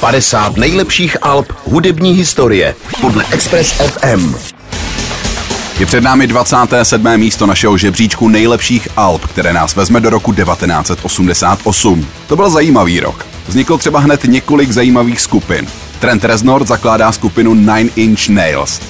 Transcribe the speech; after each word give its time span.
50 0.00 0.56
nejlepších 0.56 1.16
alb 1.22 1.52
hudební 1.64 2.12
historie 2.12 2.74
podle 3.00 3.24
Express 3.30 3.72
FM. 3.72 4.34
Je 5.78 5.86
před 5.86 6.00
námi 6.00 6.26
27. 6.26 7.16
místo 7.16 7.46
našeho 7.46 7.76
žebříčku 7.78 8.28
nejlepších 8.28 8.88
alb, 8.96 9.26
které 9.26 9.52
nás 9.52 9.76
vezme 9.76 10.00
do 10.00 10.10
roku 10.10 10.32
1988. 10.32 12.06
To 12.26 12.36
byl 12.36 12.50
zajímavý 12.50 13.00
rok. 13.00 13.26
Vzniklo 13.48 13.78
třeba 13.78 14.00
hned 14.00 14.24
několik 14.24 14.72
zajímavých 14.72 15.20
skupin. 15.20 15.66
Trent 15.98 16.24
Reznor 16.24 16.66
zakládá 16.66 17.12
skupinu 17.12 17.54
Nine 17.54 17.90
Inch 17.96 18.28
Nails. 18.28 18.80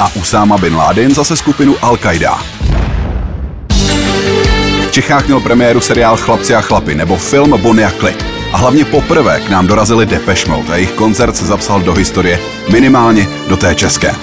A 0.00 0.10
Usama 0.14 0.58
Bin 0.58 0.76
Laden 0.76 1.14
zase 1.14 1.36
skupinu 1.36 1.74
Al-Qaida. 1.74 2.38
Čechách 4.96 5.26
měl 5.26 5.40
premiéru 5.40 5.80
seriál 5.80 6.16
Chlapci 6.16 6.54
a 6.54 6.60
chlapy 6.60 6.94
nebo 6.94 7.16
film 7.16 7.60
Bonnie 7.60 7.86
a 7.86 7.90
Clyde. 7.90 8.24
A 8.52 8.56
hlavně 8.56 8.84
poprvé 8.84 9.40
k 9.40 9.48
nám 9.48 9.66
dorazili 9.66 10.06
Depeche 10.06 10.50
Mode 10.50 10.72
a 10.72 10.76
jejich 10.76 10.92
koncert 10.92 11.36
se 11.36 11.46
zapsal 11.46 11.80
do 11.80 11.92
historie 11.92 12.40
minimálně 12.72 13.28
do 13.48 13.56
té 13.56 13.74
české. 13.74 14.14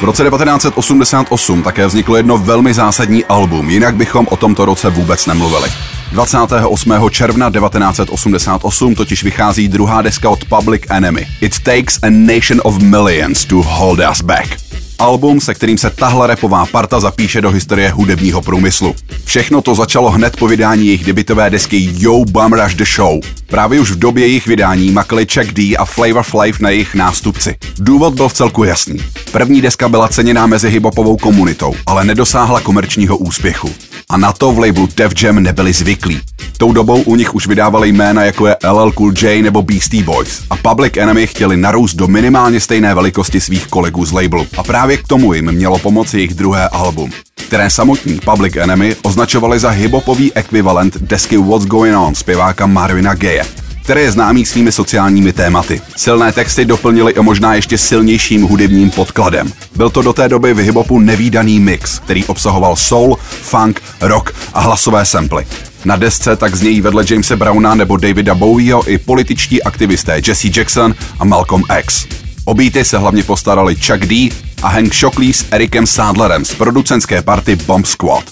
V 0.00 0.02
roce 0.02 0.24
1988 0.24 1.62
také 1.62 1.86
vzniklo 1.86 2.16
jedno 2.16 2.38
velmi 2.38 2.74
zásadní 2.74 3.24
album, 3.24 3.70
jinak 3.70 3.96
bychom 3.96 4.26
o 4.30 4.36
tomto 4.36 4.64
roce 4.64 4.90
vůbec 4.90 5.26
nemluvili. 5.26 5.68
28. 6.12 7.10
června 7.10 7.50
1988 7.50 8.94
totiž 8.94 9.24
vychází 9.24 9.68
druhá 9.68 10.02
deska 10.02 10.30
od 10.30 10.44
Public 10.44 10.82
Enemy. 10.90 11.26
It 11.40 11.58
takes 11.58 11.98
a 12.02 12.10
nation 12.10 12.60
of 12.64 12.78
millions 12.78 13.44
to 13.44 13.56
hold 13.56 14.00
us 14.10 14.22
back. 14.22 14.67
Album, 14.98 15.40
se 15.40 15.54
kterým 15.54 15.78
se 15.78 15.90
tahle 15.90 16.26
repová 16.26 16.66
parta 16.66 17.00
zapíše 17.00 17.40
do 17.40 17.50
historie 17.50 17.90
hudebního 17.90 18.42
průmyslu. 18.42 18.94
Všechno 19.24 19.62
to 19.62 19.74
začalo 19.74 20.10
hned 20.10 20.36
po 20.36 20.48
vydání 20.48 20.86
jejich 20.86 21.04
debitové 21.04 21.50
desky 21.50 21.90
Yo 21.98 22.24
Bum 22.24 22.52
Rush 22.52 22.74
The 22.74 22.84
Show. 22.84 23.20
Právě 23.46 23.80
už 23.80 23.90
v 23.90 23.98
době 23.98 24.26
jejich 24.26 24.46
vydání 24.46 24.90
makali 24.90 25.26
Chuck 25.34 25.52
D 25.52 25.76
a 25.76 25.84
Flavor 25.84 26.22
Flav 26.22 26.60
na 26.60 26.70
jejich 26.70 26.94
nástupci. 26.94 27.56
Důvod 27.78 28.14
byl 28.14 28.28
v 28.28 28.32
celku 28.32 28.64
jasný. 28.64 28.98
První 29.32 29.60
deska 29.60 29.88
byla 29.88 30.08
ceněná 30.08 30.46
mezi 30.46 30.70
hiphopovou 30.70 31.16
komunitou, 31.16 31.74
ale 31.86 32.04
nedosáhla 32.04 32.60
komerčního 32.60 33.16
úspěchu. 33.16 33.70
A 34.10 34.16
na 34.16 34.32
to 34.32 34.52
v 34.52 34.58
labelu 34.58 34.88
Def 34.96 35.12
Jam 35.22 35.42
nebyli 35.42 35.72
zvyklí. 35.72 36.20
Tou 36.56 36.72
dobou 36.72 37.02
u 37.02 37.16
nich 37.16 37.34
už 37.34 37.46
vydávali 37.46 37.88
jména 37.88 38.24
jako 38.24 38.46
je 38.46 38.56
LL 38.70 38.92
Cool 38.92 39.12
J 39.22 39.42
nebo 39.42 39.62
Beastie 39.62 40.04
Boys 40.04 40.42
a 40.50 40.56
Public 40.56 40.96
Enemy 40.96 41.26
chtěli 41.26 41.56
narůst 41.56 41.94
do 41.94 42.08
minimálně 42.08 42.60
stejné 42.60 42.94
velikosti 42.94 43.40
svých 43.40 43.66
kolegů 43.66 44.04
z 44.04 44.12
labelu. 44.12 44.46
A 44.56 44.62
právě 44.62 44.96
k 44.96 45.06
tomu 45.06 45.34
jim 45.34 45.52
mělo 45.52 45.78
pomoci 45.78 46.16
jejich 46.16 46.34
druhé 46.34 46.68
album, 46.68 47.10
které 47.46 47.70
samotní 47.70 48.20
Public 48.24 48.56
Enemy 48.56 48.96
označovali 49.02 49.58
za 49.58 49.70
hiphopový 49.70 50.32
ekvivalent 50.32 50.96
desky 51.00 51.36
What's 51.36 51.66
Going 51.66 51.96
On 51.96 52.14
zpěváka 52.14 52.66
Marvina 52.66 53.14
Gaye 53.14 53.57
který 53.88 54.00
je 54.00 54.12
známý 54.12 54.46
svými 54.46 54.72
sociálními 54.72 55.32
tématy. 55.32 55.80
Silné 55.96 56.32
texty 56.32 56.64
doplnili 56.64 57.14
o 57.14 57.22
možná 57.22 57.54
ještě 57.54 57.78
silnějším 57.78 58.42
hudebním 58.42 58.90
podkladem. 58.90 59.52
Byl 59.76 59.90
to 59.90 60.02
do 60.02 60.12
té 60.12 60.28
doby 60.28 60.54
v 60.54 60.58
hiphopu 60.58 60.98
nevýdaný 60.98 61.60
mix, 61.60 61.98
který 61.98 62.24
obsahoval 62.24 62.76
soul, 62.76 63.18
funk, 63.42 63.82
rock 64.00 64.34
a 64.54 64.60
hlasové 64.60 65.04
samply. 65.04 65.46
Na 65.84 65.96
desce 65.96 66.36
tak 66.36 66.54
znějí 66.54 66.80
vedle 66.80 67.04
Jamesa 67.10 67.36
Browna 67.36 67.74
nebo 67.74 67.96
Davida 67.96 68.34
Bowieho 68.34 68.90
i 68.90 68.98
političtí 68.98 69.62
aktivisté 69.62 70.20
Jesse 70.26 70.48
Jackson 70.56 70.94
a 71.18 71.24
Malcolm 71.24 71.62
X. 71.78 72.06
Obíty 72.44 72.84
se 72.84 72.98
hlavně 72.98 73.22
postarali 73.22 73.76
Chuck 73.76 74.06
D 74.06 74.28
a 74.62 74.68
Hank 74.68 74.94
Shockley 74.94 75.32
s 75.32 75.46
Erikem 75.50 75.86
Sadlerem 75.86 76.44
z 76.44 76.54
producentské 76.54 77.22
party 77.22 77.56
Bomb 77.56 77.86
Squad. 77.86 78.24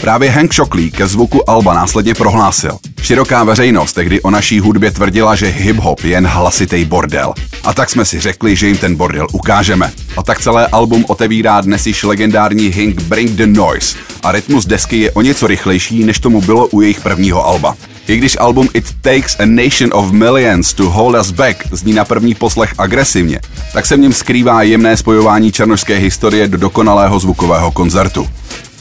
Právě 0.00 0.30
Hank 0.30 0.54
Shockley 0.54 0.90
ke 0.90 1.06
zvuku 1.06 1.50
Alba 1.50 1.74
následně 1.74 2.14
prohlásil. 2.14 2.78
Široká 3.04 3.44
veřejnost 3.44 3.92
tehdy 3.92 4.20
o 4.20 4.30
naší 4.30 4.60
hudbě 4.60 4.90
tvrdila, 4.90 5.34
že 5.34 5.54
hip-hop 5.58 6.04
je 6.04 6.10
jen 6.10 6.26
hlasitý 6.26 6.84
bordel. 6.84 7.34
A 7.64 7.74
tak 7.74 7.90
jsme 7.90 8.04
si 8.04 8.20
řekli, 8.20 8.56
že 8.56 8.66
jim 8.66 8.76
ten 8.76 8.94
bordel 8.94 9.26
ukážeme. 9.32 9.92
A 10.16 10.22
tak 10.22 10.40
celé 10.40 10.66
album 10.66 11.04
otevírá 11.08 11.60
dnes 11.60 11.86
již 11.86 12.02
legendární 12.02 12.70
Hank 12.72 13.02
Bring 13.02 13.30
the 13.30 13.46
Noise 13.46 13.96
a 14.22 14.32
rytmus 14.32 14.66
desky 14.66 14.98
je 14.98 15.10
o 15.10 15.22
něco 15.22 15.46
rychlejší, 15.46 16.04
než 16.04 16.18
tomu 16.18 16.40
bylo 16.40 16.66
u 16.66 16.80
jejich 16.80 17.00
prvního 17.00 17.46
alba. 17.46 17.76
I 18.08 18.16
když 18.16 18.36
album 18.40 18.68
It 18.74 18.86
Takes 19.00 19.36
a 19.40 19.44
Nation 19.44 19.90
of 19.92 20.12
Millions 20.12 20.72
to 20.72 20.90
Hold 20.90 21.16
Us 21.20 21.30
Back 21.30 21.56
zní 21.70 21.92
na 21.92 22.04
první 22.04 22.34
poslech 22.34 22.74
agresivně, 22.78 23.40
tak 23.72 23.86
se 23.86 23.96
v 23.96 24.00
něm 24.00 24.12
skrývá 24.12 24.62
jemné 24.62 24.96
spojování 24.96 25.52
černožské 25.52 25.96
historie 25.96 26.48
do 26.48 26.58
dokonalého 26.58 27.18
zvukového 27.18 27.70
koncertu. 27.70 28.28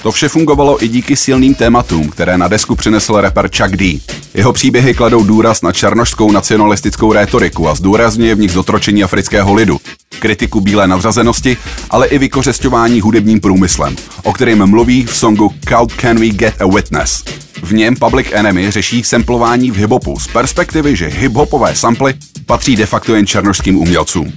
To 0.03 0.11
vše 0.11 0.29
fungovalo 0.29 0.83
i 0.83 0.87
díky 0.87 1.15
silným 1.15 1.55
tématům, 1.55 2.09
které 2.09 2.37
na 2.37 2.47
desku 2.47 2.75
přinesl 2.75 3.21
rapper 3.21 3.49
Chuck 3.57 3.75
D. 3.75 3.99
Jeho 4.33 4.53
příběhy 4.53 4.93
kladou 4.93 5.23
důraz 5.23 5.61
na 5.61 5.71
černožskou 5.71 6.31
nacionalistickou 6.31 7.13
rétoriku 7.13 7.69
a 7.69 7.75
zdůrazňuje 7.75 8.35
v 8.35 8.39
nich 8.39 8.51
zotročení 8.51 9.03
afrického 9.03 9.53
lidu, 9.53 9.79
kritiku 10.19 10.61
bílé 10.61 10.87
nadřazenosti, 10.87 11.57
ale 11.89 12.07
i 12.07 12.17
vykořesťování 12.17 13.01
hudebním 13.01 13.39
průmyslem, 13.39 13.95
o 14.23 14.33
kterém 14.33 14.69
mluví 14.69 15.05
v 15.05 15.15
songu 15.15 15.53
How 15.71 15.87
Can 16.01 16.19
We 16.19 16.27
Get 16.27 16.61
a 16.61 16.67
Witness. 16.67 17.23
V 17.63 17.73
něm 17.73 17.95
Public 17.95 18.27
Enemy 18.31 18.71
řeší 18.71 19.03
samplování 19.03 19.71
v 19.71 19.75
hiphopu 19.75 20.19
z 20.19 20.27
perspektivy, 20.27 20.95
že 20.95 21.07
hiphopové 21.07 21.75
samply 21.75 22.13
patří 22.45 22.75
de 22.75 22.85
facto 22.85 23.15
jen 23.15 23.27
černožským 23.27 23.77
umělcům. 23.77 24.33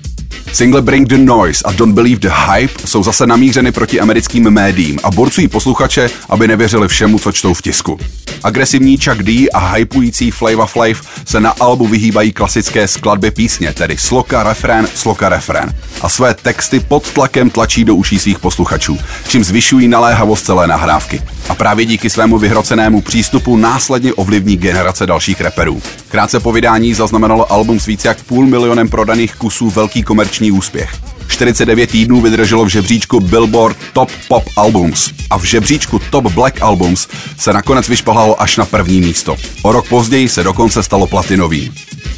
Single 0.56 0.82
Bring 0.82 1.08
the 1.08 1.18
Noise 1.18 1.62
a 1.64 1.72
Don't 1.72 1.94
Believe 1.94 2.20
the 2.20 2.28
Hype 2.28 2.86
jsou 2.86 3.02
zase 3.02 3.26
namířeny 3.26 3.72
proti 3.72 4.00
americkým 4.00 4.50
médiím 4.50 4.98
a 5.02 5.10
borcují 5.10 5.48
posluchače, 5.48 6.10
aby 6.28 6.48
nevěřili 6.48 6.88
všemu, 6.88 7.18
co 7.18 7.32
čtou 7.32 7.54
v 7.54 7.62
tisku. 7.62 7.98
Agresivní 8.44 8.96
Chuck 8.96 9.22
D 9.22 9.50
a 9.50 9.58
hypující 9.58 10.30
Flava 10.30 10.66
Flav 10.66 11.24
se 11.24 11.40
na 11.40 11.50
albu 11.50 11.86
vyhýbají 11.86 12.32
klasické 12.32 12.88
skladby 12.88 13.30
písně, 13.30 13.72
tedy 13.72 13.96
sloka, 13.98 14.42
refrén, 14.42 14.88
sloka, 14.94 15.28
refrén. 15.28 15.74
A 16.00 16.08
své 16.08 16.34
texty 16.34 16.80
pod 16.80 17.12
tlakem 17.12 17.50
tlačí 17.50 17.84
do 17.84 17.94
uší 17.94 18.18
svých 18.18 18.38
posluchačů, 18.38 18.98
čím 19.28 19.44
zvyšují 19.44 19.88
naléhavost 19.88 20.46
celé 20.46 20.66
nahrávky. 20.66 21.22
A 21.48 21.54
právě 21.54 21.84
díky 21.84 22.10
svému 22.10 22.38
vyhrocenému 22.38 23.00
přístupu 23.00 23.56
následně 23.56 24.12
ovlivní 24.12 24.56
generace 24.56 25.06
dalších 25.06 25.40
reperů. 25.40 25.82
Krátce 26.08 26.40
po 26.40 26.52
vydání 26.52 26.94
zaznamenalo 26.94 27.52
album 27.52 27.80
s 27.80 27.86
více 27.86 28.08
jak 28.08 28.22
půl 28.22 28.46
milionem 28.46 28.88
prodaných 28.88 29.34
kusů 29.34 29.70
velký 29.70 30.02
komerční 30.46 30.50
úspěch. 30.50 30.90
49 31.28 31.90
týdnů 31.90 32.20
vydrželo 32.20 32.64
v 32.64 32.68
žebříčku 32.68 33.20
Billboard 33.20 33.76
Top 33.92 34.10
Pop 34.28 34.44
Albums 34.56 35.10
a 35.30 35.38
v 35.38 35.44
žebříčku 35.44 36.00
Top 36.10 36.24
Black 36.32 36.62
Albums 36.62 37.08
se 37.38 37.52
nakonec 37.52 37.88
vyšplhalo 37.88 38.42
až 38.42 38.56
na 38.56 38.64
první 38.64 39.00
místo. 39.00 39.36
O 39.62 39.72
rok 39.72 39.88
později 39.88 40.28
se 40.28 40.44
dokonce 40.44 40.82
stalo 40.82 41.06
platinovým. 41.06 41.74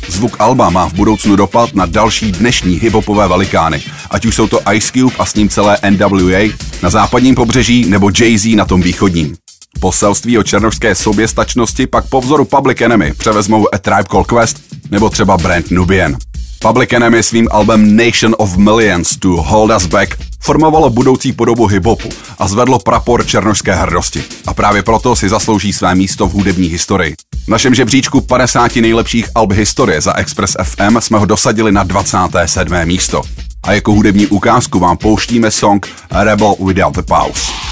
Zvuk 0.09 0.37
Alba 0.39 0.71
má 0.71 0.89
v 0.89 0.95
budoucnu 0.95 1.37
dopad 1.37 1.75
na 1.75 1.87
další 1.87 2.33
dnešní 2.33 2.75
hiphopové 2.75 3.29
velikány, 3.29 3.83
ať 4.11 4.27
už 4.27 4.35
jsou 4.35 4.49
to 4.49 4.61
Ice 4.73 4.93
Cube 4.93 5.15
a 5.19 5.27
s 5.27 5.35
ním 5.35 5.49
celé 5.49 5.79
NWA 5.91 6.53
na 6.83 6.91
západním 6.91 7.35
pobřeží 7.35 7.85
nebo 7.89 8.09
Jay-Z 8.09 8.57
na 8.57 8.65
tom 8.65 8.81
východním. 8.81 9.37
Poselství 9.81 10.39
o 10.39 10.43
černožské 10.43 10.95
soběstačnosti 10.95 11.87
pak 11.87 12.09
po 12.09 12.21
vzoru 12.21 12.45
Public 12.45 12.81
Enemy 12.81 13.15
převezmou 13.19 13.75
A 13.75 13.79
Tribe 13.79 14.05
Called 14.11 14.27
Quest 14.27 14.61
nebo 14.91 15.11
třeba 15.11 15.37
Brand 15.37 15.71
Nubian. 15.71 16.17
Public 16.59 16.93
Enemy 16.93 17.23
svým 17.23 17.49
albem 17.51 17.97
Nation 17.97 18.35
of 18.39 18.57
Millions 18.57 19.17
to 19.19 19.29
Hold 19.29 19.71
Us 19.77 19.87
Back 19.87 20.19
formovalo 20.43 20.91
budoucí 20.91 21.33
podobu 21.33 21.67
hiphopu 21.67 22.09
a 22.39 22.49
zvedlo 22.49 22.79
prapor 22.79 23.27
černožské 23.27 23.75
hrdosti. 23.75 24.23
A 24.47 24.55
právě 24.55 24.83
proto 24.83 25.17
si 25.17 25.29
zaslouží 25.29 25.73
své 25.73 25.95
místo 25.95 26.27
v 26.27 26.33
hudební 26.33 26.69
historii. 26.69 27.15
V 27.45 27.49
našem 27.49 27.75
žebříčku 27.75 28.21
50 28.21 28.77
nejlepších 28.77 29.29
alb 29.35 29.53
historie 29.53 30.01
za 30.01 30.15
Express 30.17 30.57
FM 30.63 30.97
jsme 31.01 31.19
ho 31.19 31.27
dosadili 31.27 31.73
na 31.73 31.83
27. 31.83 32.75
místo. 32.85 33.23
A 33.63 33.73
jako 33.73 33.93
hudební 33.93 34.27
ukázku 34.27 34.79
vám 34.79 34.97
pouštíme 34.97 35.51
song 35.51 35.87
Rebel 36.11 36.55
Without 36.61 36.99
a 36.99 37.03
Pause. 37.03 37.68